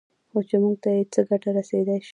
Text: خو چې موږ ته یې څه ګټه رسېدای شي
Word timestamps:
خو 0.29 0.39
چې 0.49 0.55
موږ 0.61 0.75
ته 0.83 0.89
یې 0.95 1.03
څه 1.13 1.21
ګټه 1.29 1.49
رسېدای 1.57 1.99
شي 2.07 2.09